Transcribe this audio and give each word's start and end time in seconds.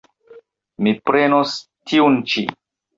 Mi 0.87 0.95
prenos 1.11 1.55
tiun 1.93 2.21
ĉi. 2.35 2.49